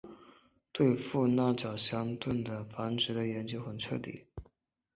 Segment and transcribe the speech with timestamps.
[0.71, 4.25] 对富纳角箱鲀的繁殖的研究很彻底。